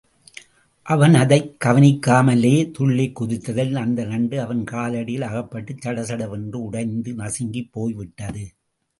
அவன் 0.85 1.13
அதைக் 1.13 1.57
கவனிக்காமலே 1.65 2.71
துள்ளிக் 2.71 3.13
குதித்ததில் 3.19 3.75
அந்த 3.75 4.05
நண்டு 4.05 4.41
அவன் 4.41 4.63
காலடியில் 4.71 5.27
அகப்பட்டுச் 5.27 5.87
சடசடவென்று 5.87 6.55
உடைந்து 6.61 7.13
நசுங்கிப் 7.13 7.71
போய்விட்டது. 7.71 8.45